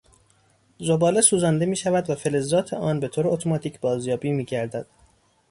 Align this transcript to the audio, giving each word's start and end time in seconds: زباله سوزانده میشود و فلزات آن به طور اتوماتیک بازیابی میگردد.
زباله 0.79 1.21
سوزانده 1.21 1.65
میشود 1.65 2.09
و 2.09 2.15
فلزات 2.15 2.73
آن 2.73 2.99
به 2.99 3.07
طور 3.07 3.27
اتوماتیک 3.27 3.79
بازیابی 3.79 4.31
میگردد. 4.31 4.87